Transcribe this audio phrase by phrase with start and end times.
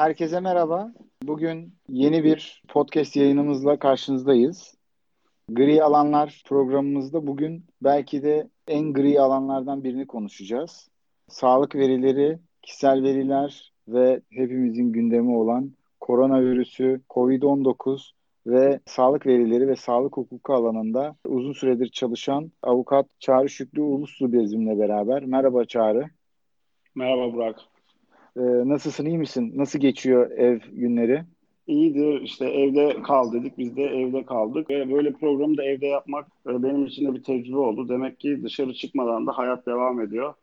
[0.00, 0.92] Herkese merhaba.
[1.22, 4.74] Bugün yeni bir podcast yayınımızla karşınızdayız.
[5.48, 10.88] Gri alanlar programımızda bugün belki de en gri alanlardan birini konuşacağız.
[11.28, 18.10] Sağlık verileri, kişisel veriler ve hepimizin gündemi olan koronavirüsü, COVID-19
[18.46, 24.78] ve sağlık verileri ve sağlık hukuku alanında uzun süredir çalışan avukat Çağrı Şükrü Uluslu bizimle
[24.78, 25.24] beraber.
[25.24, 26.04] Merhaba Çağrı.
[26.94, 27.69] Merhaba Burak.
[28.36, 29.52] Ee, nasılsın, iyi misin?
[29.56, 31.22] Nasıl geçiyor ev günleri?
[31.66, 32.20] İyidir.
[32.20, 33.58] İşte evde kal dedik.
[33.58, 34.70] Biz de evde kaldık.
[34.70, 37.88] Ve böyle programı da evde yapmak e, benim için de bir tecrübe oldu.
[37.88, 40.34] Demek ki dışarı çıkmadan da hayat devam ediyor.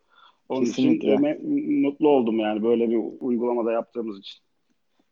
[0.48, 1.14] Onun Kesinlikle.
[1.14, 4.38] için mutlu oldum yani böyle bir uygulamada yaptığımız için.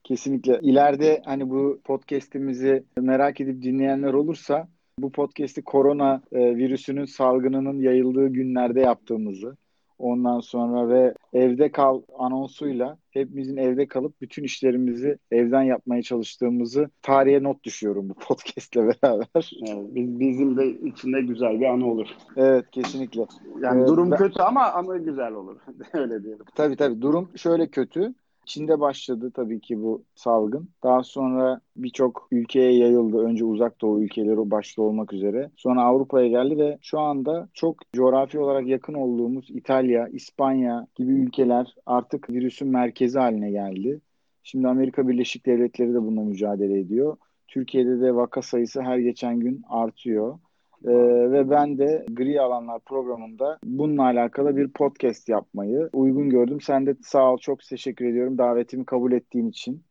[0.04, 0.60] Kesinlikle.
[0.62, 8.28] İleride hani bu podcast'imizi merak edip dinleyenler olursa bu podcast'i korona e, virüsünün salgınının yayıldığı
[8.28, 9.56] günlerde yaptığımızı
[9.98, 17.42] Ondan sonra ve evde kal anonsuyla hepimizin evde kalıp bütün işlerimizi evden yapmaya çalıştığımızı tarihe
[17.42, 19.50] not düşüyorum bu podcastle beraber.
[19.68, 22.08] Evet, biz, bizim de içinde güzel bir anı olur.
[22.36, 23.26] Evet kesinlikle.
[23.60, 24.18] Yani ee, durum ben...
[24.18, 25.56] kötü ama anı güzel olur.
[25.92, 26.44] Öyle diyelim.
[26.54, 28.14] Tabii tabii durum şöyle kötü.
[28.46, 30.68] Çin'de başladı tabii ki bu salgın.
[30.82, 33.18] Daha sonra birçok ülkeye yayıldı.
[33.18, 35.50] Önce uzak doğu ülkeleri başta olmak üzere.
[35.56, 41.74] Sonra Avrupa'ya geldi ve şu anda çok coğrafi olarak yakın olduğumuz İtalya, İspanya gibi ülkeler
[41.86, 44.00] artık virüsün merkezi haline geldi.
[44.42, 47.16] Şimdi Amerika Birleşik Devletleri de bununla mücadele ediyor.
[47.48, 50.38] Türkiye'de de vaka sayısı her geçen gün artıyor.
[50.84, 50.90] Ee,
[51.32, 56.60] ve ben de Gri Alanlar programında bununla alakalı bir podcast yapmayı uygun gördüm.
[56.60, 59.82] Sen de sağ ol, çok teşekkür ediyorum davetimi kabul ettiğin için.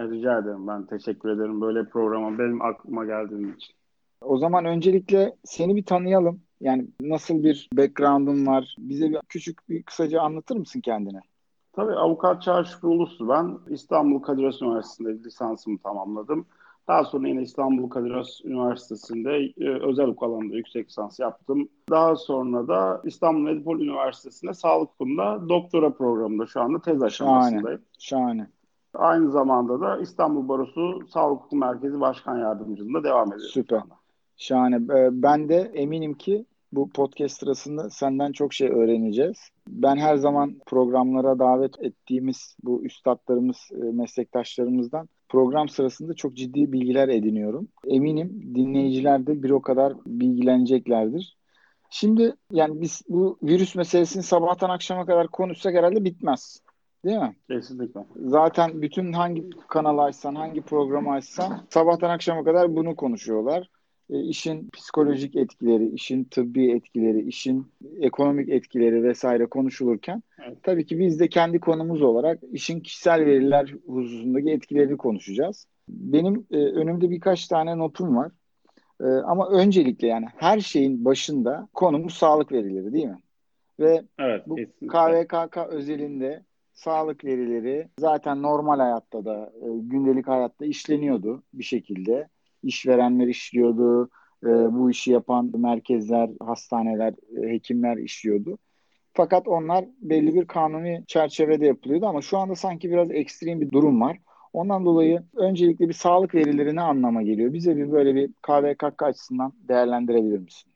[0.00, 0.66] Rica ederim.
[0.66, 3.74] Ben teşekkür ederim böyle programa benim aklıma geldiğin için.
[4.20, 6.40] O zaman öncelikle seni bir tanıyalım.
[6.60, 8.76] Yani nasıl bir background'un var?
[8.78, 11.20] Bize bir küçük bir kısaca anlatır mısın kendine?
[11.72, 13.58] Tabii avukat Çağrı Uluslu ben.
[13.74, 16.46] İstanbul Kadir Has Üniversitesi'nde lisansımı tamamladım.
[16.88, 21.68] Daha sonra yine İstanbul Kadir Has Üniversitesi'nde e, özel hukuk alanında yüksek lisans yaptım.
[21.90, 27.80] Daha sonra da İstanbul Medipol Üniversitesi'nde sağlık hukukunda doktora programında şu anda tez aşamasındayım.
[27.98, 28.28] Şahane.
[28.28, 28.46] Şahane.
[28.94, 33.50] Aynı zamanda da İstanbul Barosu Sağlık Hukuku Merkezi Başkan Yardımcılığında devam ediyorum.
[33.52, 33.82] Süper.
[34.36, 34.76] Şahane.
[34.76, 39.38] Ee, ben de eminim ki bu podcast sırasında senden çok şey öğreneceğiz.
[39.68, 47.08] Ben her zaman programlara davet ettiğimiz bu üstadlarımız, e, meslektaşlarımızdan program sırasında çok ciddi bilgiler
[47.08, 47.68] ediniyorum.
[47.86, 51.38] Eminim dinleyiciler de bir o kadar bilgileneceklerdir.
[51.90, 56.60] Şimdi yani biz bu virüs meselesini sabahtan akşama kadar konuşsak herhalde bitmez.
[57.04, 57.36] Değil mi?
[57.50, 58.00] Kesinlikle.
[58.16, 63.70] Zaten bütün hangi kanal açsan, hangi programı açsan sabahtan akşama kadar bunu konuşuyorlar.
[64.10, 67.66] E, işin psikolojik etkileri, işin tıbbi etkileri, işin
[68.00, 70.58] ekonomik etkileri vesaire konuşulurken evet.
[70.62, 75.66] tabii ki biz de kendi konumuz olarak işin kişisel veriler hususundaki etkilerini konuşacağız.
[75.88, 78.32] Benim e, önümde birkaç tane notum var.
[79.00, 83.18] E, ama öncelikle yani her şeyin başında konumuz sağlık verileri değil mi?
[83.80, 84.88] Ve evet, bu kesinlikle.
[84.88, 86.42] KVKK özelinde
[86.72, 92.28] sağlık verileri zaten normal hayatta da e, gündelik hayatta işleniyordu bir şekilde
[92.62, 94.10] işverenler işliyordu.
[94.44, 98.58] E, bu işi yapan merkezler, hastaneler, e, hekimler işliyordu.
[99.12, 104.00] Fakat onlar belli bir kanuni çerçevede yapılıyordu ama şu anda sanki biraz ekstrem bir durum
[104.00, 104.18] var.
[104.52, 107.52] Ondan dolayı öncelikle bir sağlık verileri ne anlama geliyor?
[107.52, 110.72] Bize bir böyle bir KVKK açısından değerlendirebilir misin?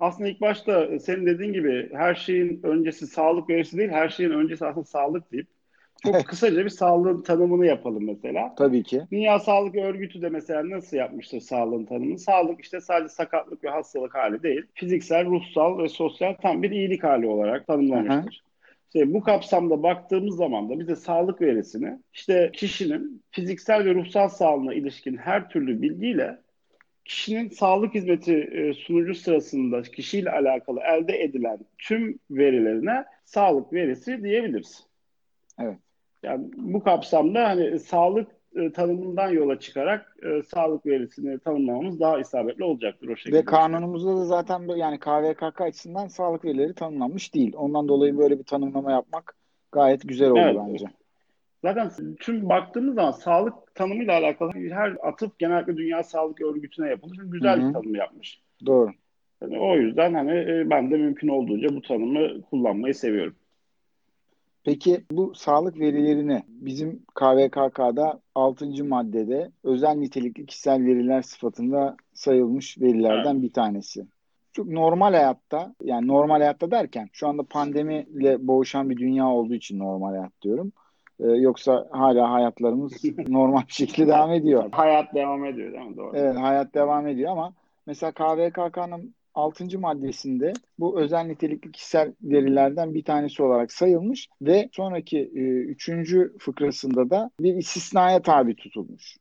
[0.00, 4.66] Aslında ilk başta senin dediğin gibi her şeyin öncesi sağlık verisi değil, her şeyin öncesi
[4.66, 5.46] aslında sağlık deyip
[6.02, 8.54] çok kısaca bir sağlığın tanımını yapalım mesela.
[8.58, 9.02] Tabii ki.
[9.12, 12.18] Dünya Sağlık Örgütü de mesela nasıl yapmıştır sağlığın tanımını?
[12.18, 14.62] Sağlık işte sadece sakatlık ve hastalık hali değil.
[14.74, 18.42] Fiziksel, ruhsal ve sosyal tam bir iyilik hali olarak tanımlamıştır.
[18.94, 24.74] İşte bu kapsamda baktığımız zaman da bize sağlık verisini işte kişinin fiziksel ve ruhsal sağlığına
[24.74, 26.38] ilişkin her türlü bilgiyle
[27.04, 34.86] kişinin sağlık hizmeti e, sunucu sırasında kişiyle alakalı elde edilen tüm verilerine sağlık verisi diyebiliriz.
[35.58, 35.78] Evet.
[36.22, 42.64] Yani bu kapsamda hani sağlık e, tanımından yola çıkarak e, sağlık verisini tanımlamamız daha isabetli
[42.64, 43.38] olacaktır o şekilde.
[43.38, 47.52] Ve kanunumuzda da zaten yani KVKK açısından sağlık verileri tanımlanmış değil.
[47.56, 49.36] Ondan dolayı böyle bir tanımlama yapmak
[49.72, 50.56] gayet güzel oldu evet.
[50.68, 50.86] bence.
[51.64, 51.90] Zaten
[52.20, 57.18] tüm baktığımız zaman sağlık tanımıyla alakalı her atıf genellikle Dünya Sağlık Örgütü'ne yapılmış.
[57.22, 57.68] Güzel Hı-hı.
[57.68, 58.42] bir tanım yapmış.
[58.66, 58.90] Doğru.
[59.42, 63.34] Yani o yüzden hani e, ben de mümkün olduğunca bu tanımı kullanmayı seviyorum.
[64.64, 68.84] Peki bu sağlık verilerini bizim KVKK'da 6.
[68.84, 73.42] maddede özel nitelikli kişisel veriler sıfatında sayılmış verilerden evet.
[73.42, 74.06] bir tanesi.
[74.52, 79.78] Çok normal hayatta yani normal hayatta derken şu anda pandemiyle boğuşan bir dünya olduğu için
[79.78, 80.72] normal hayat diyorum.
[81.20, 82.92] Ee, yoksa hala hayatlarımız
[83.28, 84.68] normal bir şekilde devam ediyor.
[84.72, 85.96] Hayat devam ediyor değil mi?
[85.96, 86.12] Doğru.
[86.14, 87.52] Evet hayat devam ediyor ama
[87.86, 89.78] mesela KVKK'nın 6.
[89.78, 95.88] maddesinde bu özel nitelikli kişisel verilerden bir tanesi olarak sayılmış ve sonraki 3.
[95.88, 99.16] E, fıkrasında da bir istisnaya tabi tutulmuş.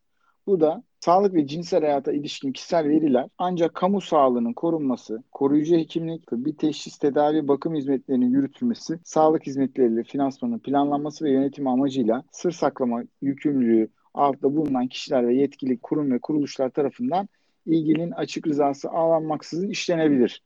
[0.47, 6.27] Bu da sağlık ve cinsel hayata ilişkin kişisel veriler ancak kamu sağlığının korunması, koruyucu hekimlik,
[6.27, 13.03] tıbbi teşhis, tedavi, bakım hizmetlerinin yürütülmesi, sağlık hizmetleriyle finansmanın planlanması ve yönetimi amacıyla sır saklama
[13.21, 17.29] yükümlülüğü altında bulunan kişiler ve yetkili kurum ve kuruluşlar tarafından
[17.65, 20.43] ilginin açık rızası ağlanmaksızın işlenebilir.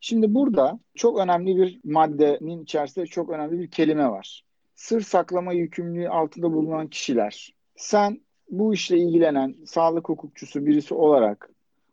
[0.00, 4.44] Şimdi burada çok önemli bir maddenin içerisinde çok önemli bir kelime var.
[4.74, 7.54] Sır saklama yükümlülüğü altında bulunan kişiler.
[7.76, 8.20] Sen
[8.50, 11.50] bu işle ilgilenen sağlık hukukçusu birisi olarak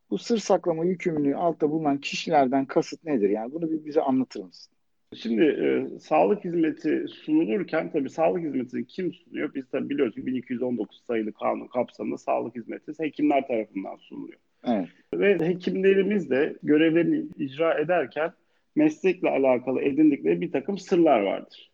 [0.10, 3.30] bu sır saklama yükümlülüğü altta bulunan kişilerden kasıt nedir?
[3.30, 4.74] Yani bunu bir bize anlatır mısın?
[5.16, 9.54] Şimdi e, sağlık hizmeti sunulurken tabii sağlık hizmetini kim sunuyor?
[9.56, 14.40] Biz tabii biliyoruz ki 1219 sayılı kanun kapsamında sağlık hizmeti hekimler tarafından sunuluyor.
[14.66, 14.88] Evet.
[15.14, 18.32] Ve hekimlerimiz de görevlerini icra ederken
[18.76, 21.72] meslekle alakalı edindikleri bir takım sırlar vardır.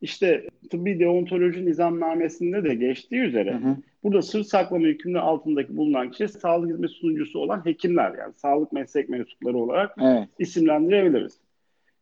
[0.00, 3.76] İşte tıbbi deontoloji nizamnamesinde de geçtiği üzere hı hı.
[4.02, 9.08] burada sır saklama yükümlülüğü altındaki bulunan kişi sağlık hizmet sunucusu olan hekimler yani sağlık meslek
[9.08, 10.28] mensupları olarak evet.
[10.38, 11.40] isimlendirebiliriz.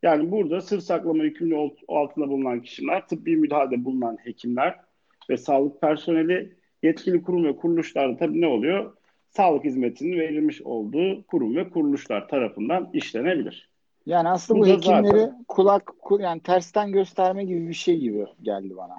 [0.02, 4.76] Yani burada sır saklama yükümlülüğü altında bulunan kişiler, tıbbi müdahalede bulunan hekimler
[5.30, 6.52] ve sağlık personeli
[6.82, 8.92] yetkili kurum ve kuruluşlarda tabii ne oluyor?
[9.38, 13.68] Sağlık hizmetinin verilmiş olduğu kurum ve kuruluşlar tarafından işlenebilir.
[14.06, 15.44] Yani aslında bu, bu hekimleri zaten...
[15.48, 18.96] kulak yani tersten gösterme gibi bir şey gibi geldi bana.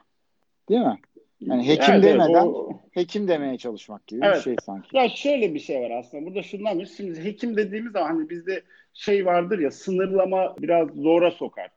[0.70, 1.00] Değil mi?
[1.40, 2.70] Yani hekim evet, demeden o...
[2.92, 4.38] hekim demeye çalışmak gibi evet.
[4.38, 4.98] bir şey sanki.
[4.98, 6.26] Ya şöyle bir şey var aslında.
[6.26, 8.62] Burada şundan şimdi hekim dediğimiz zaman hani bizde
[8.94, 11.70] şey vardır ya sınırlama biraz zora sokar.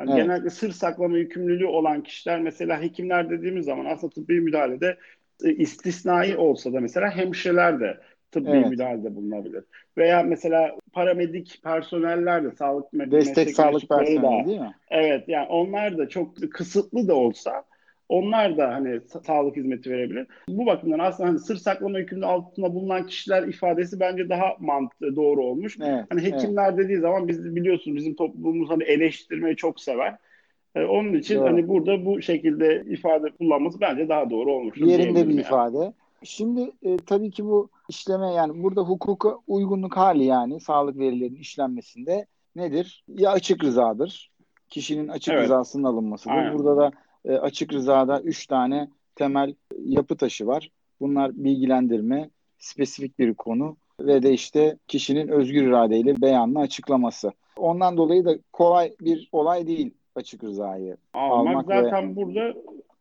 [0.00, 0.22] Yani evet.
[0.22, 4.96] Genellikle sır saklama yükümlülüğü olan kişiler mesela hekimler dediğimiz zaman aslında tıbbi müdahalede
[5.44, 7.98] istisnai olsa da mesela hemşireler de
[8.30, 8.70] tıbbi evet.
[8.70, 9.64] müdahalede bulunabilir.
[9.98, 14.74] Veya mesela paramedik personeller de sağlık destek sağlık personeli değil mi?
[14.90, 17.64] Evet yani onlar da çok kısıtlı da olsa
[18.08, 20.26] onlar da hani sağlık hizmeti verebilir.
[20.48, 25.44] Bu bakımdan aslında hani sır saklama yükümlülüğü altında bulunan kişiler ifadesi bence daha mantıklı, doğru
[25.44, 25.76] olmuş.
[25.82, 26.78] Evet, hani hekimler evet.
[26.78, 30.16] dediği zaman biz biliyorsunuz bizim toplumumuz hani eleştirmeyi çok sever.
[30.78, 31.44] Ee, onun için doğru.
[31.44, 34.78] hani burada bu şekilde ifade kullanması bence daha doğru olmuş.
[34.78, 35.40] Yerinde bir yani.
[35.40, 35.92] ifade.
[36.24, 42.26] Şimdi e, tabii ki bu işleme yani burada hukuka uygunluk hali yani sağlık verilerinin işlenmesinde
[42.56, 43.04] nedir?
[43.08, 44.30] Ya açık rızadır.
[44.68, 45.44] Kişinin açık evet.
[45.44, 46.34] rızasının alınmasıdır.
[46.34, 46.58] Aynen.
[46.58, 46.90] Burada da
[47.24, 50.70] e, açık rızada üç tane temel yapı taşı var.
[51.00, 57.32] Bunlar bilgilendirme, spesifik bir konu ve de işte kişinin özgür iradeyle beyanını açıklaması.
[57.56, 62.54] Ondan dolayı da kolay bir olay değil açık rızayı almak, almak zaten ve burada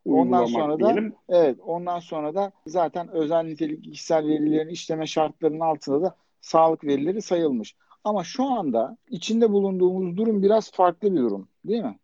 [0.05, 1.13] ondan sonra da diyelim.
[1.29, 7.21] evet ondan sonra da zaten özel nitelikli kişisel verilerin işleme şartlarının altında da sağlık verileri
[7.21, 7.75] sayılmış.
[8.03, 11.97] Ama şu anda içinde bulunduğumuz durum biraz farklı bir durum değil mi?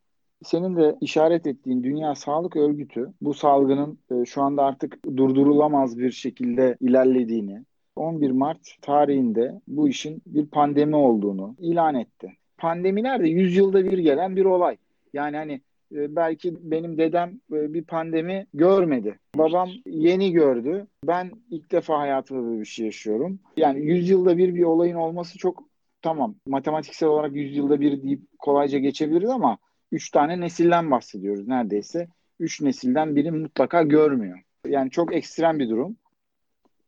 [0.43, 6.11] Senin de işaret ettiğin Dünya Sağlık Örgütü bu salgının e, şu anda artık durdurulamaz bir
[6.11, 7.63] şekilde ilerlediğini,
[7.95, 12.33] 11 Mart tarihinde bu işin bir pandemi olduğunu ilan etti.
[12.57, 14.77] Pandemiler de 100 yılda bir gelen bir olay.
[15.13, 15.61] Yani hani
[15.95, 19.19] e, belki benim dedem e, bir pandemi görmedi.
[19.35, 20.87] Babam yeni gördü.
[21.07, 23.39] Ben ilk defa hayatımda böyle bir şey yaşıyorum.
[23.57, 25.63] Yani 100 yılda bir bir olayın olması çok
[26.01, 26.35] tamam.
[26.47, 29.57] Matematiksel olarak 100 yılda bir deyip kolayca geçebiliriz ama
[29.91, 32.07] 3 tane nesilden bahsediyoruz neredeyse.
[32.39, 34.39] 3 nesilden biri mutlaka görmüyor.
[34.67, 35.97] Yani çok ekstrem bir durum.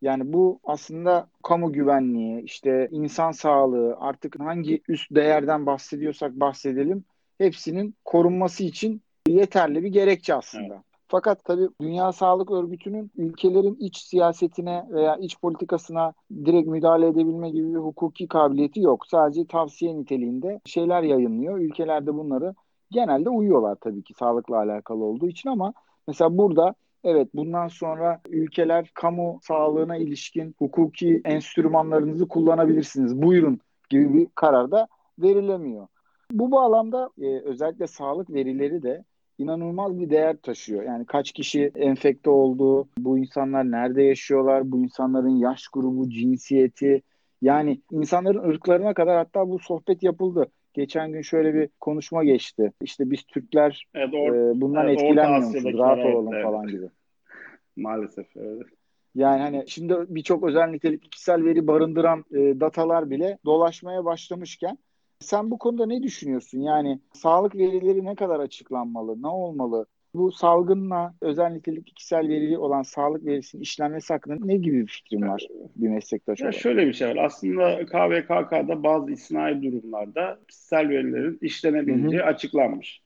[0.02, 7.04] Yani bu aslında kamu güvenliği, işte insan sağlığı, artık hangi üst değerden bahsediyorsak bahsedelim
[7.38, 10.74] hepsinin korunması için yeterli bir gerekçe aslında.
[10.74, 10.84] Evet.
[11.08, 16.14] Fakat tabii Dünya Sağlık Örgütü'nün ülkelerin iç siyasetine veya iç politikasına
[16.46, 19.08] direkt müdahale edebilme gibi bir hukuki kabiliyeti yok.
[19.08, 21.60] Sadece tavsiye niteliğinde şeyler yayınlıyor.
[21.60, 22.56] Ülkelerde bunları
[22.92, 25.74] genelde uyuyorlar tabii ki sağlıkla alakalı olduğu için ama
[26.08, 33.22] mesela burada evet bundan sonra ülkeler kamu sağlığına ilişkin hukuki enstrümanlarınızı kullanabilirsiniz.
[33.22, 34.88] Buyurun gibi bir karar da
[35.20, 35.88] verilemiyor.
[36.32, 39.04] Bu bağlamda e, özellikle sağlık verileri de
[39.38, 40.84] inanılmaz bir değer taşıyor.
[40.84, 47.02] Yani kaç kişi enfekte oldu, bu insanlar nerede yaşıyorlar, bu insanların yaş grubu, cinsiyeti,
[47.42, 50.48] yani insanların ırklarına kadar hatta bu sohbet yapıldı.
[50.74, 52.74] Geçen gün şöyle bir konuşma geçti.
[52.82, 56.46] İşte biz Türkler evet, or- e, bundan evet, etkilenmiyormuşuz, rahat evet, olalım evet.
[56.46, 56.86] falan gibi.
[57.76, 58.68] Maalesef evet.
[59.16, 64.78] Yani hani şimdi birçok özel nitelikli kişisel veri barındıran e, datalar bile dolaşmaya başlamışken
[65.26, 66.60] sen bu konuda ne düşünüyorsun?
[66.60, 69.22] Yani sağlık verileri ne kadar açıklanmalı?
[69.22, 69.86] Ne olmalı?
[70.14, 75.28] Bu salgınla özel nitelikli kişisel verili olan sağlık verisinin işlenmesi hakkında ne gibi bir fikrin
[75.28, 76.62] var bir meslektaş ya olarak?
[76.62, 77.16] Şöyle bir şey var.
[77.16, 82.30] Aslında KVKK'da bazı istisnai durumlarda kişisel verilerin işlenebileceği hı hı.
[82.30, 83.02] açıklanmış.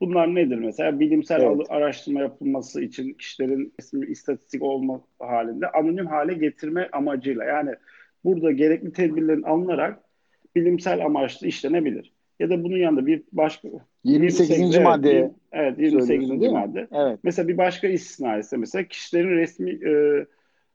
[0.00, 1.00] Bunlar nedir mesela?
[1.00, 1.66] Bilimsel evet.
[1.68, 3.74] araştırma yapılması için kişilerin
[4.08, 7.70] istatistik olma halinde anonim hale getirme amacıyla yani
[8.24, 10.03] burada gerekli tedbirlerin alınarak
[10.56, 12.12] bilimsel amaçlı işlenebilir.
[12.40, 13.68] Ya da bunun yanında bir başka
[14.04, 14.50] 28.
[14.50, 15.30] 28 madde.
[15.52, 16.30] Evet, 28.
[16.30, 16.88] madde.
[16.92, 17.18] Evet.
[17.22, 20.24] Mesela bir başka istisna ise mesela kişilerin resmi e,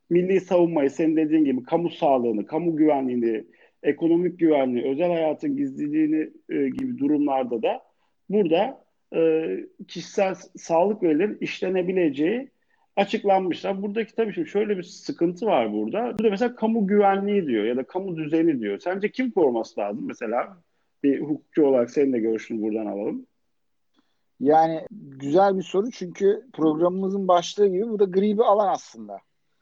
[0.10, 3.44] milli savunmayı senin dediğin gibi kamu sağlığını, kamu güvenliğini,
[3.84, 7.82] ekonomik güvenliği, özel hayatın gizliliğini e, gibi durumlarda da
[8.30, 9.46] burada e,
[9.88, 12.50] kişisel sağlık verilerin işlenebileceği
[13.00, 13.82] açıklanmışlar.
[13.82, 16.20] Buradaki tabii şimdi şöyle bir sıkıntı var burada.
[16.20, 18.80] Burada mesela kamu güvenliği diyor ya da kamu düzeni diyor.
[18.80, 20.58] Sence kim koruması lazım mesela?
[21.04, 23.26] Bir hukukçu olarak senin de görüşünü buradan alalım.
[24.40, 29.18] Yani güzel bir soru çünkü programımızın başlığı gibi bu da gri bir alan aslında.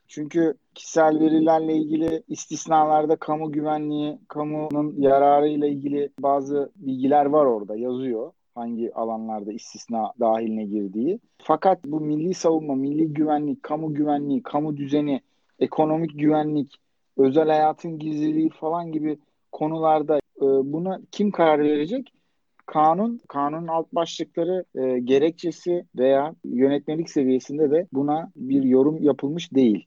[0.08, 8.32] Çünkü kişisel verilerle ilgili istisnalarda kamu güvenliği, kamunun yararıyla ilgili bazı bilgiler var orada yazıyor
[8.58, 11.20] hangi alanlarda istisna dahiline girdiği.
[11.38, 15.20] Fakat bu milli savunma, milli güvenlik, kamu güvenliği, kamu düzeni,
[15.58, 16.74] ekonomik güvenlik,
[17.16, 19.18] özel hayatın gizliliği falan gibi
[19.52, 22.12] konularda e, buna kim karar verecek?
[22.66, 29.86] Kanun, kanunun alt başlıkları e, gerekçesi veya yönetmelik seviyesinde de buna bir yorum yapılmış değil.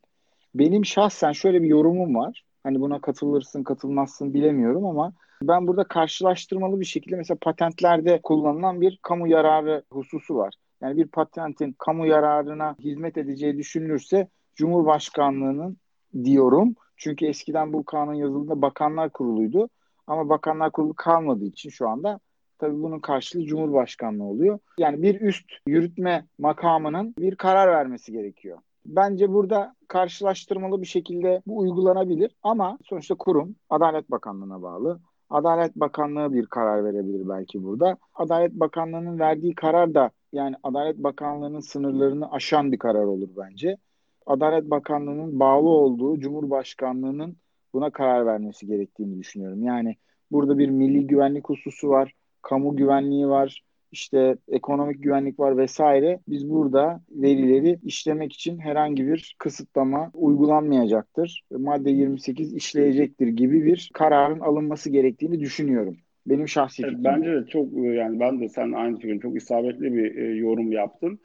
[0.55, 2.43] Benim şahsen şöyle bir yorumum var.
[2.63, 8.99] Hani buna katılırsın, katılmazsın bilemiyorum ama ben burada karşılaştırmalı bir şekilde mesela patentlerde kullanılan bir
[9.01, 10.53] kamu yararı hususu var.
[10.81, 15.77] Yani bir patentin kamu yararına hizmet edeceği düşünülürse Cumhurbaşkanlığının
[16.23, 16.75] diyorum.
[16.95, 19.69] Çünkü eskiden bu kanun yazıldığında bakanlar kuruluydu.
[20.07, 22.19] Ama bakanlar kurulu kalmadığı için şu anda
[22.59, 24.59] tabii bunun karşılığı Cumhurbaşkanlığı oluyor.
[24.77, 28.57] Yani bir üst yürütme makamının bir karar vermesi gerekiyor.
[28.85, 34.99] Bence burada karşılaştırmalı bir şekilde bu uygulanabilir ama sonuçta kurum Adalet Bakanlığı'na bağlı.
[35.31, 37.97] Adalet Bakanlığı bir karar verebilir belki burada.
[38.15, 43.77] Adalet Bakanlığı'nın verdiği karar da yani Adalet Bakanlığı'nın sınırlarını aşan bir karar olur bence.
[44.25, 47.37] Adalet Bakanlığı'nın bağlı olduğu Cumhurbaşkanlığı'nın
[47.73, 49.63] buna karar vermesi gerektiğini düşünüyorum.
[49.63, 49.95] Yani
[50.31, 56.19] burada bir milli güvenlik hususu var, kamu güvenliği var, işte ekonomik güvenlik var vesaire.
[56.27, 61.43] Biz burada verileri işlemek için herhangi bir kısıtlama uygulanmayacaktır.
[61.51, 65.97] Madde 28 işleyecektir gibi bir kararın alınması gerektiğini düşünüyorum.
[66.25, 67.03] Benim şahsi fikrim.
[67.03, 71.19] Bence de çok yani ben de sen aynı fikrin çok isabetli bir e, yorum yaptın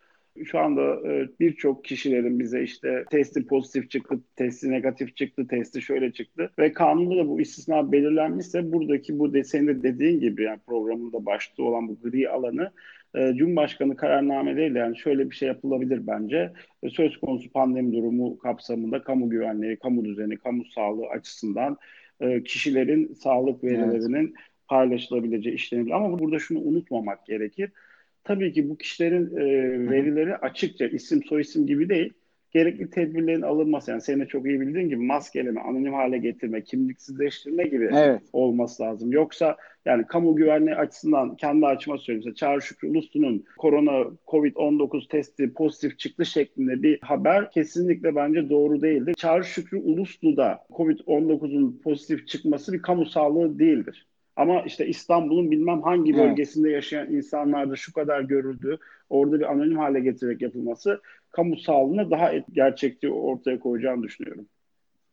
[0.44, 6.12] şu anda e, birçok kişilerin bize işte testi pozitif çıktı, testi negatif çıktı, testi şöyle
[6.12, 10.58] çıktı ve kanunda da bu istisna belirlenmişse buradaki bu de, senin de dediğin gibi yani
[10.66, 12.72] programında başta olan bu gri alanı
[13.14, 16.52] e, Cumhurbaşkanı kararnameleriyle yani şöyle bir şey yapılabilir bence.
[16.82, 21.76] E, söz konusu pandemi durumu kapsamında kamu güvenliği, kamu düzeni, kamu sağlığı açısından
[22.44, 24.36] kişilerin sağlık verilerinin evet.
[24.68, 25.92] paylaşılabileceği işlenebilir.
[25.92, 27.70] Ama burada şunu unutmamak gerekir
[28.26, 29.44] tabii ki bu kişilerin e,
[29.90, 32.12] verileri açıkça isim soyisim gibi değil.
[32.50, 37.64] Gerekli tedbirlerin alınması yani senin de çok iyi bildiğin gibi maskeleme, anonim hale getirme, kimliksizleştirme
[37.64, 38.22] gibi evet.
[38.32, 39.12] olması lazım.
[39.12, 42.34] Yoksa yani kamu güvenliği açısından kendi açıma söyleyeyim.
[42.34, 49.14] Çağrı Şükrü Uluslu'nun korona COVID-19 testi pozitif çıktı şeklinde bir haber kesinlikle bence doğru değildir.
[49.14, 54.06] Çağrı Şükrü Uluslu'da COVID-19'un pozitif çıkması bir kamu sağlığı değildir.
[54.36, 58.78] Ama işte İstanbul'un bilmem hangi bölgesinde yaşayan insanlarda şu kadar görüldü.
[59.10, 61.00] Orada bir anonim hale getirerek yapılması
[61.30, 64.46] kamu sağlığına daha gerçekçi ortaya koyacağını düşünüyorum.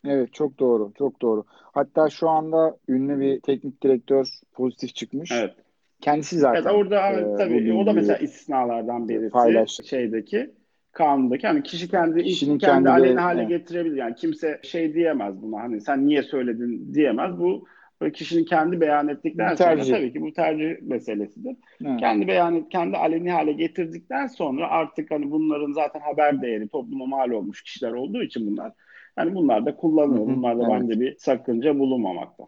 [0.07, 1.43] Evet çok doğru çok doğru.
[1.47, 5.31] Hatta şu anda ünlü bir teknik direktör pozitif çıkmış.
[5.31, 5.53] Evet.
[6.01, 6.61] Kendisi zaten.
[6.61, 9.87] Evet, orada e, tabii o da mesela istisnalardan birisi paylaştı.
[9.87, 10.51] şeydeki
[10.91, 13.49] kanundaki hani kişi kendi Kişinin kendi, kendi aleyhine hale evet.
[13.49, 13.95] getirebilir.
[13.95, 17.39] Yani kimse şey diyemez buna hani sen niye söyledin diyemez.
[17.39, 17.65] Bu
[18.13, 21.55] kişinin kendi beyan ettikten sonra tabii ki bu tercih meselesidir.
[21.85, 21.99] Evet.
[21.99, 27.05] Kendi beyan et, kendi aleni hale getirdikten sonra artık hani bunların zaten haber değeri topluma
[27.05, 28.71] mal olmuş kişiler olduğu için bunlar
[29.17, 30.27] yani bunlar da kullanılıyor.
[30.27, 30.81] Bunlarda evet.
[30.81, 32.43] bence bir sakınca bulunmamakta.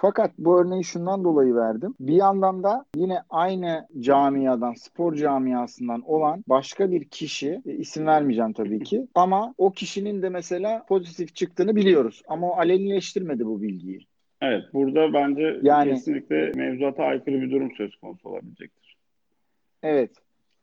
[0.00, 1.94] Fakat bu örneği şundan dolayı verdim.
[2.00, 8.52] Bir yandan da yine aynı camiadan, spor camiasından olan başka bir kişi, e, isim vermeyeceğim
[8.52, 12.22] tabii ki, ama o kişinin de mesela pozitif çıktığını biliyoruz.
[12.28, 14.06] Ama o alenileştirmedi bu bilgiyi.
[14.40, 18.96] Evet, burada bence yani, kesinlikle mevzuata aykırı bir durum söz konusu olabilecektir.
[19.82, 20.10] Evet.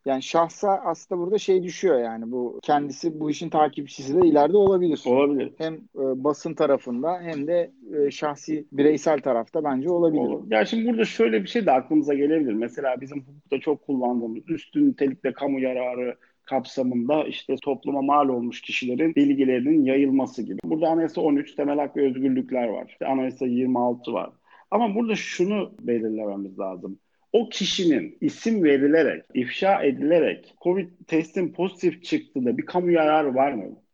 [0.06, 5.04] Yani şahsa aslında burada şey düşüyor yani bu kendisi bu işin takipçisi de ileride olabilir.
[5.06, 5.54] Olabilir.
[5.58, 10.22] Hem e, basın tarafında hem de e, şahsi bireysel tarafta bence olabilir.
[10.22, 10.44] Olur.
[10.52, 12.54] Ya şimdi burada şöyle bir şey de aklımıza gelebilir.
[12.54, 19.16] Mesela bizim hukukta çok kullandığımız üstün nitelikte kamu yararı kapsamında işte topluma mal olmuş kişilerin
[19.16, 20.60] bilgilerinin yayılması gibi.
[20.64, 22.86] Burada Anayasa 13 temel hak ve özgürlükler var.
[22.90, 24.30] İşte Anayasa 26 var.
[24.72, 27.00] Ama burada şunu belirlememiz lazım.
[27.34, 33.85] O kişinin isim verilerek, ifşa edilerek COVID testin pozitif çıktığında bir kamu yararı var mı?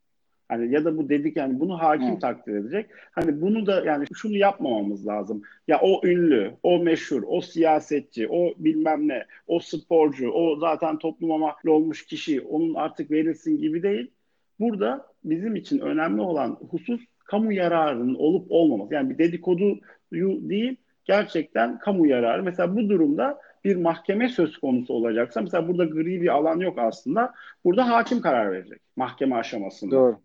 [0.51, 2.21] Hani ya da bu dedik yani bunu hakim evet.
[2.21, 2.89] takdir edecek.
[3.11, 5.41] Hani bunu da yani şunu yapmamamız lazım.
[5.67, 11.37] Ya o ünlü, o meşhur, o siyasetçi, o bilmem ne, o sporcu, o zaten topluma
[11.37, 14.11] mal olmuş kişi onun artık verilsin gibi değil.
[14.59, 18.93] Burada bizim için önemli olan husus kamu yararının olup olmaması.
[18.93, 22.43] Yani bir dedikoduyu değil, gerçekten kamu yararı.
[22.43, 27.33] Mesela bu durumda bir mahkeme söz konusu olacaksa mesela burada gri bir alan yok aslında.
[27.65, 29.95] Burada hakim karar verecek mahkeme aşamasında.
[29.95, 30.19] Doğru.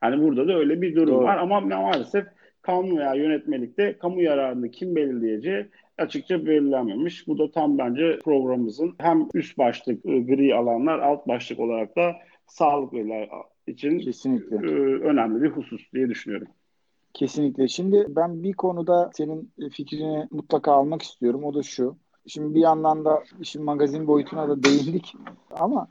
[0.00, 1.24] Hani burada da öyle bir durum Doğru.
[1.24, 2.26] var ama maalesef
[2.62, 5.66] kanun veya yönetmelikte kamu yararını kim belirleyeceği
[5.98, 7.28] açıkça belirlenmemiş.
[7.28, 12.16] Bu da tam bence programımızın hem üst başlık ıı, gri alanlar alt başlık olarak da
[12.46, 13.28] sağlık veriler
[13.66, 14.56] için Kesinlikle.
[14.56, 16.48] Iı, önemli bir husus diye düşünüyorum.
[17.14, 17.68] Kesinlikle.
[17.68, 21.44] Şimdi ben bir konuda senin fikrini mutlaka almak istiyorum.
[21.44, 21.96] O da şu.
[22.26, 25.14] Şimdi bir yandan da işin magazin boyutuna da değindik.
[25.50, 25.88] Ama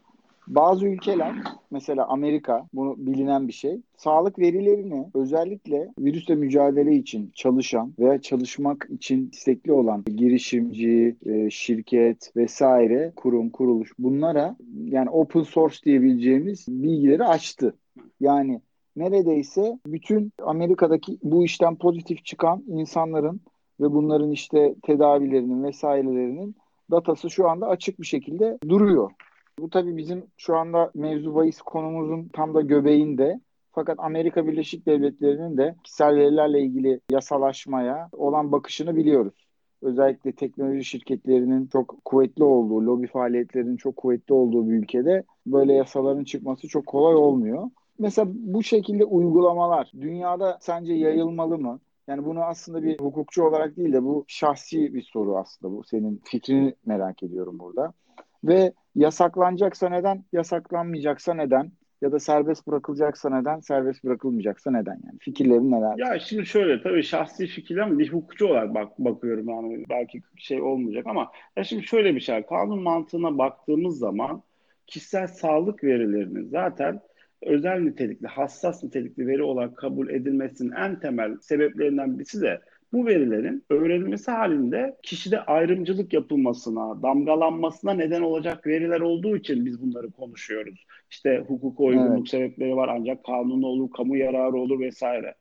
[0.47, 1.35] bazı ülkeler
[1.71, 3.81] mesela Amerika bunu bilinen bir şey.
[3.97, 12.31] Sağlık verilerini özellikle virüsle mücadele için çalışan veya çalışmak için istekli olan girişimci, e, şirket
[12.35, 17.75] vesaire, kurum, kuruluş bunlara yani open source diyebileceğimiz bilgileri açtı.
[18.19, 18.61] Yani
[18.95, 23.41] neredeyse bütün Amerika'daki bu işten pozitif çıkan insanların
[23.79, 26.55] ve bunların işte tedavilerinin vesairelerinin
[26.91, 29.11] datası şu anda açık bir şekilde duruyor.
[29.59, 33.39] Bu tabii bizim şu anda mevzu bahis konumuzun tam da göbeğinde.
[33.71, 39.47] Fakat Amerika Birleşik Devletleri'nin de kişisel verilerle ilgili yasalaşmaya olan bakışını biliyoruz.
[39.81, 46.23] Özellikle teknoloji şirketlerinin çok kuvvetli olduğu, lobi faaliyetlerinin çok kuvvetli olduğu bir ülkede böyle yasaların
[46.23, 47.69] çıkması çok kolay olmuyor.
[47.99, 51.79] Mesela bu şekilde uygulamalar dünyada sence yayılmalı mı?
[52.07, 55.83] Yani bunu aslında bir hukukçu olarak değil de bu şahsi bir soru aslında bu.
[55.83, 57.93] Senin fikrini merak ediyorum burada.
[58.45, 61.71] Ve yasaklanacaksa neden, yasaklanmayacaksa neden?
[62.01, 65.19] Ya da serbest bırakılacaksa neden, serbest bırakılmayacaksa neden yani?
[65.19, 65.97] Fikirlerin neler?
[65.97, 70.61] Ya şimdi şöyle tabii şahsi fikir ama bir hukukçu olarak bak, bakıyorum yani belki şey
[70.61, 74.43] olmayacak ama ya şimdi şöyle bir şey kanun mantığına baktığımız zaman
[74.87, 77.01] kişisel sağlık verilerini zaten
[77.41, 82.61] özel nitelikli, hassas nitelikli veri olarak kabul edilmesinin en temel sebeplerinden birisi de
[82.93, 90.11] bu verilerin öğrenilmesi halinde kişide ayrımcılık yapılmasına, damgalanmasına neden olacak veriler olduğu için biz bunları
[90.11, 90.85] konuşuyoruz.
[91.09, 92.29] İşte hukuk uygunluk evet.
[92.29, 95.35] sebepleri var ancak kanunu olur, kamu yararı olur vesaire.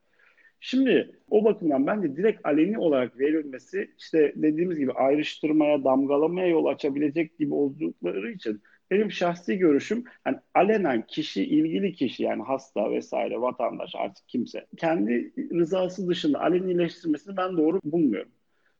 [0.60, 7.38] Şimdi o bakımdan bence direkt aleni olarak verilmesi işte dediğimiz gibi ayrıştırmaya, damgalamaya yol açabilecek
[7.38, 8.62] gibi oldukları için
[8.94, 15.32] benim şahsi görüşüm yani alenen kişi, ilgili kişi yani hasta vesaire vatandaş artık kimse kendi
[15.54, 18.30] rızası dışında alenileştirmesini ben doğru bulmuyorum.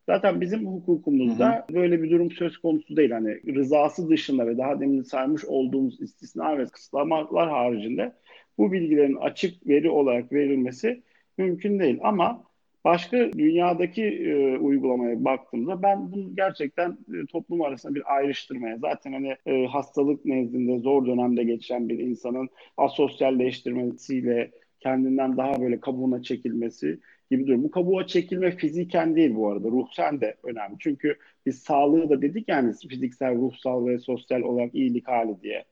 [0.07, 1.75] Zaten bizim hukukumuzda hı hı.
[1.75, 3.11] böyle bir durum söz konusu değil.
[3.11, 8.13] Hani rızası dışında ve daha demin saymış olduğumuz istisna ve kısıtlamalar haricinde
[8.59, 11.03] bu bilgilerin açık veri olarak verilmesi
[11.39, 11.99] mümkün değil.
[12.03, 12.45] Ama
[12.85, 19.37] Başka dünyadaki e, uygulamaya baktığımda ben bunu gerçekten e, toplum arasında bir ayrıştırmaya zaten hani
[19.47, 27.47] e, hastalık nezdinde zor dönemde geçen bir insanın asosyalleştirmesiyle kendinden daha böyle kabuğuna çekilmesi gibi
[27.47, 27.65] durum.
[27.65, 29.69] Bu kabuğa çekilme fiziken değil bu arada.
[29.69, 30.77] Ruhsen de önemli.
[30.79, 31.17] Çünkü
[31.47, 35.65] biz sağlığı da dedik yani fiziksel, ruhsal ve sosyal olarak iyilik hali diye.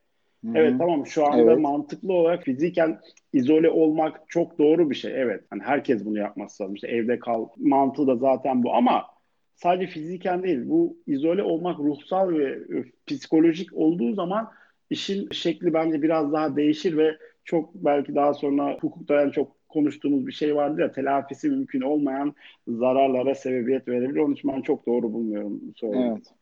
[0.44, 0.52] Hı-hı.
[0.58, 1.58] Evet tamam şu anda evet.
[1.58, 3.00] mantıklı olarak fiziken
[3.32, 5.12] izole olmak çok doğru bir şey.
[5.22, 5.44] Evet.
[5.50, 6.74] Hani herkes bunu yapması lazım.
[6.74, 9.06] İşte evde kal mantığı da zaten bu ama
[9.54, 10.60] sadece fiziken değil.
[10.64, 14.50] Bu izole olmak ruhsal ve e, psikolojik olduğu zaman
[14.90, 20.26] işin şekli bence biraz daha değişir ve çok belki daha sonra hukukta en çok konuştuğumuz
[20.26, 22.34] bir şey vardı ya telafisi mümkün olmayan
[22.68, 24.20] zararlara sebebiyet verebilir.
[24.20, 25.60] Onun için ben çok doğru bulmuyorum.
[25.76, 26.12] Söyleyeyim.
[26.12, 26.41] Evet.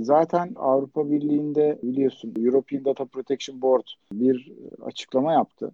[0.00, 4.52] Zaten Avrupa Birliği'nde biliyorsun European Data Protection Board bir
[4.82, 5.72] açıklama yaptı.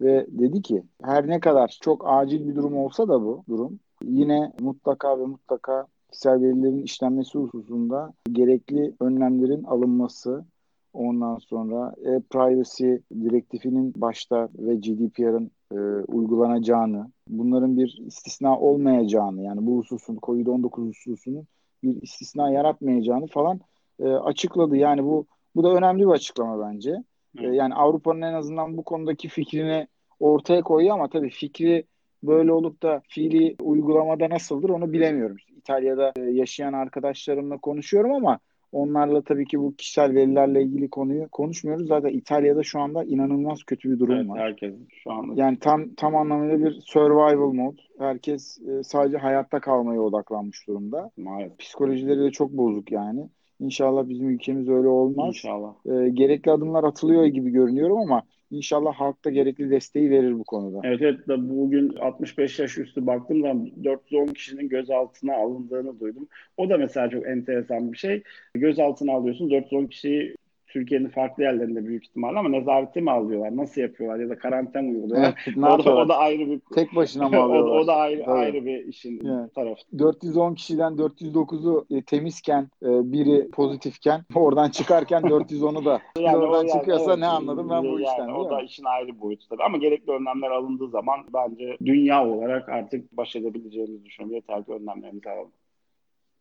[0.00, 4.52] Ve dedi ki her ne kadar çok acil bir durum olsa da bu durum yine
[4.60, 10.44] mutlaka ve mutlaka kişisel verilerin işlenmesi hususunda gerekli önlemlerin alınması
[10.92, 19.78] ondan sonra e-privacy direktifinin başta ve GDPR'ın e, uygulanacağını, bunların bir istisna olmayacağını yani bu
[19.78, 21.46] hususun COVID-19 hususunun
[21.82, 23.60] bir istisna yaratmayacağını falan
[24.00, 24.76] e, açıkladı.
[24.76, 26.90] Yani bu Bu da önemli bir açıklama bence.
[27.38, 27.54] Evet.
[27.54, 29.88] Yani Avrupa'nın en azından bu konudaki fikrini
[30.20, 31.84] ortaya koyuyor ama tabii fikri
[32.22, 35.36] böyle olup da fiili uygulamada nasıldır onu bilemiyorum.
[35.56, 38.38] İtalya'da yaşayan arkadaşlarımla konuşuyorum ama
[38.72, 41.88] Onlarla tabii ki bu kişisel verilerle ilgili konuyu konuşmuyoruz.
[41.88, 44.38] Zaten İtalya'da şu anda inanılmaz kötü bir durum evet, var.
[44.40, 45.32] Herkes şu anda.
[45.36, 47.80] Yani tam tam anlamıyla bir survival mode.
[47.98, 51.10] Herkes e, sadece hayatta kalmaya odaklanmış durumda.
[51.16, 51.58] Maalesef.
[51.58, 53.28] Psikolojileri de çok bozuk yani.
[53.60, 55.28] İnşallah bizim ülkemiz öyle olmaz.
[55.28, 55.74] İnşallah.
[55.86, 60.80] E, gerekli adımlar atılıyor gibi görünüyorum ama İnşallah halk da gerekli desteği verir bu konuda.
[60.84, 66.28] Evet evet bugün 65 yaş üstü baktım da 410 kişinin gözaltına alındığını duydum.
[66.56, 68.22] O da mesela çok enteresan bir şey.
[68.54, 70.34] Gözaltına alıyorsun 410 kişiyi
[70.68, 73.56] Türkiye'nin farklı yerlerinde büyük ihtimalle ama nezarete mi alıyorlar?
[73.56, 74.20] Nasıl yapıyorlar?
[74.20, 75.42] Ya da karantina mı uyguluyorlar?
[75.46, 76.60] Evet, o, da, o da ayrı bir...
[76.74, 77.70] Tek başına mı alıyorlar?
[77.70, 78.28] o, o da ayrı, evet.
[78.28, 79.54] ayrı bir işin evet.
[79.54, 79.80] tarafı.
[79.98, 86.70] 410 kişiden 409'u e, temizken, e, biri pozitifken, oradan çıkarken 410'u da yani oradan yani,
[86.70, 89.62] çıkıyorsa evet, ne anladım ben bu yani, işten O da işin ayrı boyutu tabii.
[89.62, 94.34] Ama gerekli önlemler alındığı zaman bence dünya olarak artık baş edebileceğimizi düşünüyorum.
[94.34, 95.52] Yeter ki önlemlerimizi alalım.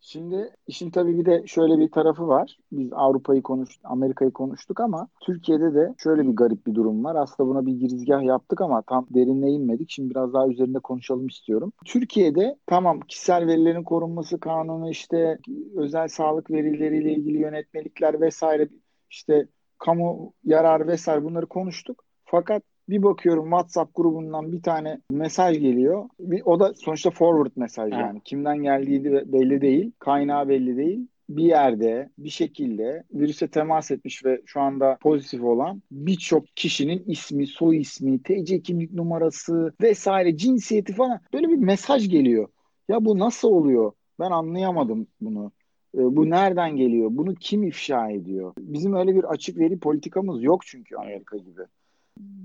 [0.01, 2.57] Şimdi işin tabii bir de şöyle bir tarafı var.
[2.71, 7.15] Biz Avrupa'yı konuştuk, Amerika'yı konuştuk ama Türkiye'de de şöyle bir garip bir durum var.
[7.15, 9.89] Aslında buna bir girizgah yaptık ama tam derinle inmedik.
[9.89, 11.73] Şimdi biraz daha üzerinde konuşalım istiyorum.
[11.85, 15.37] Türkiye'de tamam kişisel verilerin korunması kanunu işte
[15.75, 18.69] özel sağlık verileriyle ilgili yönetmelikler vesaire
[19.09, 22.03] işte kamu yararı vesaire bunları konuştuk.
[22.25, 26.09] Fakat bir bakıyorum WhatsApp grubundan bir tane mesaj geliyor.
[26.19, 27.99] Bir, o da sonuçta forward mesaj ha.
[27.99, 28.21] yani.
[28.25, 29.91] Kimden geldiği belli değil.
[29.99, 35.81] Kaynağı belli değil bir yerde bir şekilde virüse temas etmiş ve şu anda pozitif olan
[35.91, 42.47] birçok kişinin ismi, soy ismi, TC kimlik numarası vesaire cinsiyeti falan böyle bir mesaj geliyor.
[42.89, 43.91] Ya bu nasıl oluyor?
[44.19, 45.51] Ben anlayamadım bunu.
[45.95, 47.09] Ee, bu nereden geliyor?
[47.11, 48.53] Bunu kim ifşa ediyor?
[48.59, 51.61] Bizim öyle bir açık veri politikamız yok çünkü Amerika gibi.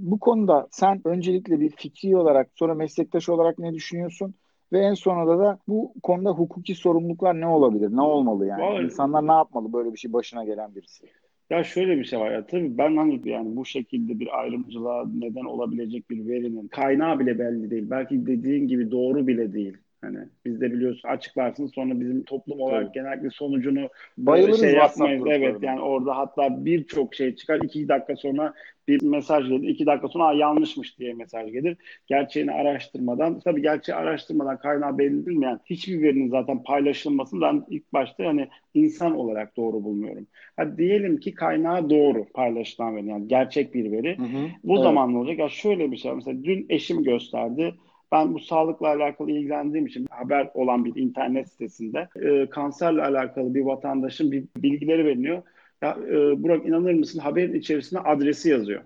[0.00, 4.34] Bu konuda sen öncelikle bir fikri olarak sonra meslektaş olarak ne düşünüyorsun?
[4.72, 7.88] Ve en sonunda da bu konuda hukuki sorumluluklar ne olabilir?
[7.96, 8.62] Ne olmalı yani?
[8.62, 11.06] Vallahi, İnsanlar ne yapmalı böyle bir şey başına gelen birisi?
[11.50, 15.44] Ya şöyle bir şey var ya tabii ben hani yani bu şekilde bir ayrımcılığa neden
[15.44, 17.90] olabilecek bir verinin kaynağı bile belli değil.
[17.90, 19.76] Belki dediğin gibi doğru bile değil.
[20.00, 22.94] Hani biz de biliyorsun açıklarsın sonra bizim toplum olarak Tabii.
[22.94, 25.22] genellikle sonucunu Bayılırız şey yapmayız.
[25.26, 27.60] Evet yani orada hatta birçok şey çıkar.
[27.62, 28.54] iki dakika sonra
[28.88, 29.68] bir mesaj gelir.
[29.68, 31.76] iki dakika sonra yanlışmış diye mesaj gelir.
[32.06, 38.24] Gerçeğini araştırmadan tabii gerçeği araştırmadan kaynağı belli bilmeyen hiçbir verinin zaten paylaşılmasını ben ilk başta
[38.24, 40.26] hani insan olarak doğru bulmuyorum.
[40.56, 44.18] Hadi diyelim ki kaynağı doğru paylaşılan veri yani gerçek bir veri.
[44.18, 44.48] Hı hı.
[44.64, 44.82] Bu evet.
[44.82, 45.38] zaman ne olacak?
[45.38, 47.74] Ya şöyle bir şey mesela dün eşim gösterdi
[48.12, 53.60] ben bu sağlıkla alakalı ilgilendiğim için haber olan bir internet sitesinde e, kanserle alakalı bir
[53.60, 55.42] vatandaşın bir bilgileri veriliyor.
[55.82, 58.82] Ya e, Burak inanır mısın haberin içerisinde adresi yazıyor.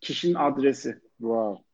[0.00, 0.98] Kişinin adresi.
[1.18, 1.68] Wow.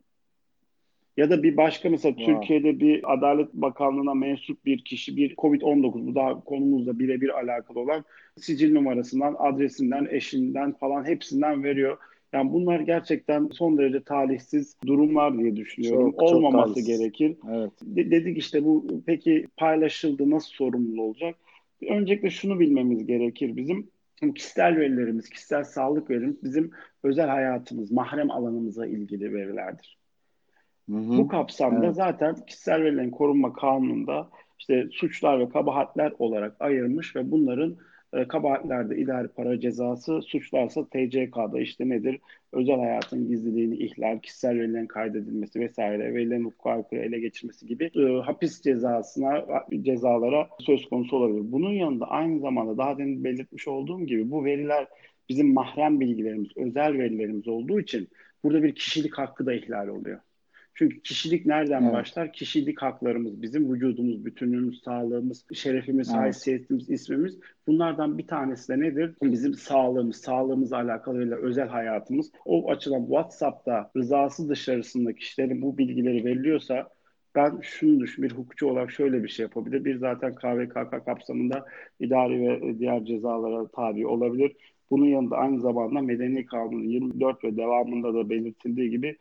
[1.16, 2.34] Ya da bir başka mesela wow.
[2.34, 8.04] Türkiye'de bir Adalet Bakanlığı'na mensup bir kişi bir COVID-19 bu da konumuzla birebir alakalı olan
[8.36, 11.98] sicil numarasından, adresinden, eşinden falan hepsinden veriyor.
[12.32, 16.10] Yani bunlar gerçekten son derece talihsiz durumlar diye düşünüyorum.
[16.10, 17.36] Çok, Olmaması çok gerekir.
[17.50, 17.70] Evet.
[17.82, 21.36] De- dedik işte bu peki paylaşıldı nasıl sorumlu olacak?
[21.88, 23.93] Öncelikle şunu bilmemiz gerekir bizim.
[24.35, 26.70] Kişisel verilerimiz, kişisel sağlık verilerimiz bizim
[27.03, 29.98] özel hayatımız, mahrem alanımıza ilgili verilerdir.
[30.90, 31.18] Hı hı.
[31.18, 31.96] Bu kapsamda evet.
[31.96, 37.77] zaten kişisel verilerin korunma kanununda işte suçlar ve kabahatler olarak ayırmış ve bunların
[38.14, 42.20] e, kabahatlerde idari para cezası, suçlarsa TCK'da işte nedir?
[42.53, 48.22] Özel hayatın gizliliğini ihlal, kişisel verilerin kaydedilmesi vesaire, verilerin hukuka aykırı ele geçirmesi gibi e,
[48.22, 49.44] hapis cezasına,
[49.83, 51.53] cezalara söz konusu olabilir.
[51.53, 54.88] Bunun yanında aynı zamanda daha demin belirtmiş olduğum gibi bu veriler
[55.29, 58.09] bizim mahrem bilgilerimiz, özel verilerimiz olduğu için
[58.44, 60.20] burada bir kişilik hakkı da ihlal oluyor.
[60.74, 61.92] Çünkü kişilik nereden evet.
[61.92, 62.32] başlar?
[62.32, 66.20] Kişilik haklarımız, bizim vücudumuz, bütünlüğümüz, sağlığımız, şerefimiz, evet.
[66.20, 67.38] haysiyetimiz, ismimiz.
[67.66, 69.14] Bunlardan bir tanesi de nedir?
[69.22, 72.30] Bizim sağlığımız, sağlığımızla alakalı özel hayatımız.
[72.44, 76.88] O açıdan WhatsApp'ta rızası dışarısında kişilerin bu bilgileri veriliyorsa
[77.34, 79.84] ben şunu düşün, bir hukukçu olarak şöyle bir şey yapabilir.
[79.84, 81.66] Bir zaten KVKK kapsamında
[82.00, 84.56] idari ve diğer cezalara tabi olabilir.
[84.90, 89.16] Bunun yanında aynı zamanda Medeni Kanun 24 ve devamında da belirtildiği gibi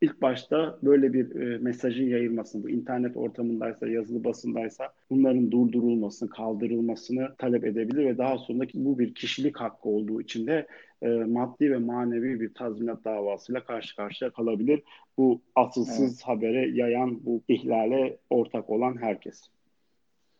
[0.00, 7.34] ilk başta böyle bir e, mesajın yayılmasını, bu internet ortamındaysa, yazılı basındaysa bunların durdurulmasını, kaldırılmasını
[7.38, 10.66] talep edebilir ve daha sonra bu bir kişilik hakkı olduğu için de
[11.02, 14.82] e, maddi ve manevi bir tazminat davasıyla karşı karşıya kalabilir.
[15.18, 16.22] Bu asılsız evet.
[16.22, 19.57] habere yayan, bu ihlale ortak olan herkes.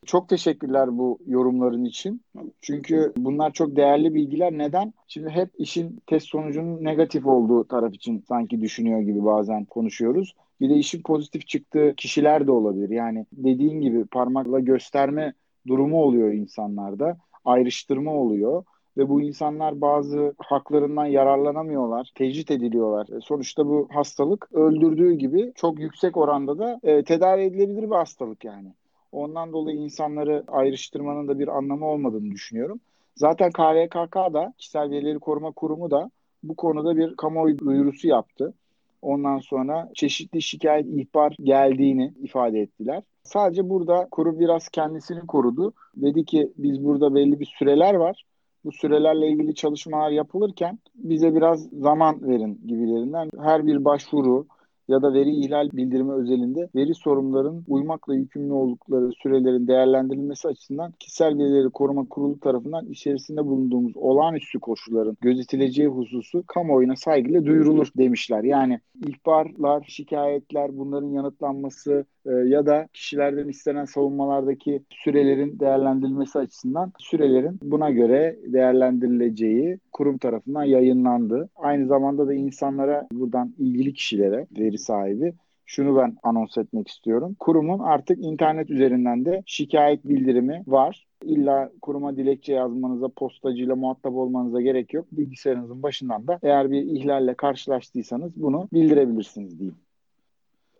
[0.06, 2.22] Çok teşekkürler bu yorumların için.
[2.60, 4.52] Çünkü bunlar çok değerli bilgiler.
[4.52, 4.92] Neden?
[5.08, 10.34] Şimdi hep işin test sonucunun negatif olduğu taraf için sanki düşünüyor gibi bazen konuşuyoruz.
[10.60, 12.90] Bir de işin pozitif çıktığı kişiler de olabilir.
[12.90, 15.32] Yani dediğin gibi parmakla gösterme
[15.66, 17.16] durumu oluyor insanlarda.
[17.44, 18.64] Ayrıştırma oluyor
[18.96, 23.16] ve bu insanlar bazı haklarından yararlanamıyorlar, tecrit ediliyorlar.
[23.16, 28.44] E, sonuçta bu hastalık öldürdüğü gibi çok yüksek oranda da e, tedavi edilebilir bir hastalık
[28.44, 28.68] yani.
[29.12, 32.80] Ondan dolayı insanları ayrıştırmanın da bir anlamı olmadığını düşünüyorum.
[33.16, 36.10] Zaten KVKK da Kişisel Verileri Koruma Kurumu da
[36.42, 38.54] bu konuda bir kamuoyu duyurusu yaptı.
[39.02, 43.02] Ondan sonra çeşitli şikayet, ihbar geldiğini ifade ettiler.
[43.22, 45.72] Sadece burada kurum biraz kendisini korudu.
[45.96, 48.24] Dedi ki biz burada belli bir süreler var.
[48.64, 53.30] Bu sürelerle ilgili çalışmalar yapılırken bize biraz zaman verin gibilerinden.
[53.42, 54.46] Her bir başvuru,
[54.88, 61.38] ya da veri ihlal bildirimi özelinde veri sorumluların uymakla yükümlü oldukları sürelerin değerlendirilmesi açısından kişisel
[61.38, 68.44] verileri koruma kurulu tarafından içerisinde bulunduğumuz olağanüstü koşulların gözetileceği hususu kamuoyuna saygıyla duyurulur demişler.
[68.44, 72.04] Yani ihbarlar, şikayetler, bunların yanıtlanması
[72.46, 81.48] ya da kişilerden istenen savunmalardaki sürelerin değerlendirilmesi açısından sürelerin buna göre değerlendirileceği kurum tarafından yayınlandı.
[81.56, 85.32] Aynı zamanda da insanlara buradan ilgili kişilere veri sahibi
[85.68, 87.36] şunu ben anons etmek istiyorum.
[87.38, 91.06] Kurumun artık internet üzerinden de şikayet bildirimi var.
[91.24, 95.06] İlla kuruma dilekçe yazmanıza, postacıyla muhatap olmanıza gerek yok.
[95.12, 99.87] Bilgisayarınızın başından da eğer bir ihlalle karşılaştıysanız bunu bildirebilirsiniz diyeyim.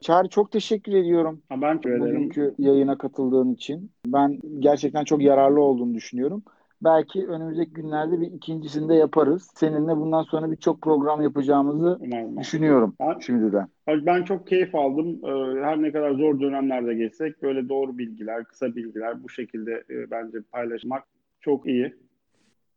[0.00, 1.42] Çağrı çok teşekkür ediyorum.
[1.50, 2.16] Ben teşekkür ederim.
[2.16, 3.90] Bugünkü yayına katıldığın için.
[4.06, 6.42] Ben gerçekten çok yararlı olduğunu düşünüyorum.
[6.84, 9.50] Belki önümüzdeki günlerde bir ikincisini de yaparız.
[9.54, 12.38] Seninle bundan sonra birçok program yapacağımızı Umarım.
[12.38, 13.68] düşünüyorum Ben- şimdiden.
[13.88, 15.20] Ben çok keyif aldım.
[15.24, 20.10] Ee, Her ne kadar zor dönemlerde geçsek böyle doğru bilgiler, kısa bilgiler bu şekilde e,
[20.10, 21.04] bence paylaşmak
[21.40, 21.94] çok iyi.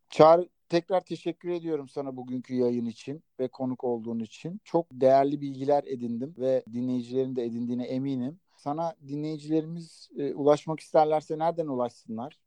[0.10, 4.62] Çağrı tekrar teşekkür ediyorum sana bugünkü yayın için ve konuk olduğun için.
[4.64, 8.40] Çok değerli bilgiler edindim ve dinleyicilerin de edindiğine eminim.
[8.58, 12.40] Sana dinleyicilerimiz e, ulaşmak isterlerse nereden ulaşsınlar?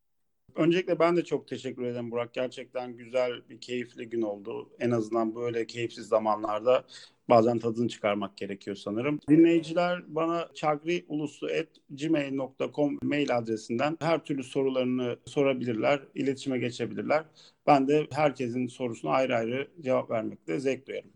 [0.55, 2.35] Öncelikle ben de çok teşekkür ederim Burak.
[2.35, 4.71] Gerçekten güzel bir keyifli gün oldu.
[4.81, 6.85] En azından böyle keyifsiz zamanlarda
[7.29, 9.21] bazen tadını çıkarmak gerekiyor sanırım.
[9.29, 17.25] Dinleyiciler bana çagriulusu.gmail.com mail adresinden her türlü sorularını sorabilirler, iletişime geçebilirler.
[17.67, 21.11] Ben de herkesin sorusuna ayrı ayrı cevap vermekte zevk duyarım.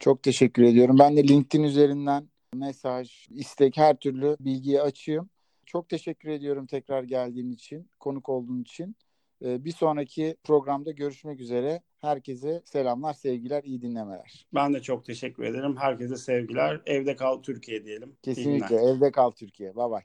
[0.00, 0.96] Çok teşekkür ediyorum.
[0.98, 5.30] Ben de LinkedIn üzerinden mesaj, istek her türlü bilgiyi açayım.
[5.66, 8.96] Çok teşekkür ediyorum tekrar geldiğin için, konuk olduğun için.
[9.44, 11.82] Ee, Bir sonraki programda görüşmek üzere.
[12.00, 14.46] Herkese selamlar, sevgiler, iyi dinlemeler.
[14.54, 15.76] Ben de çok teşekkür ederim.
[15.76, 16.80] Herkese sevgiler.
[16.86, 18.12] Evde kal Türkiye diyelim.
[18.22, 19.76] Kesinlikle evde kal Türkiye.
[19.76, 20.02] Bay bay.